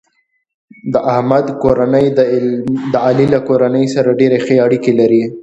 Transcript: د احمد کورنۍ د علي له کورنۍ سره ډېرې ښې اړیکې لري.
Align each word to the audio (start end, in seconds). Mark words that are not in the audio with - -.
د 0.93 0.95
احمد 1.13 1.45
کورنۍ 1.63 2.05
د 2.93 2.95
علي 3.05 3.25
له 3.33 3.39
کورنۍ 3.47 3.85
سره 3.95 4.17
ډېرې 4.19 4.39
ښې 4.45 4.55
اړیکې 4.65 4.91
لري. 4.99 5.23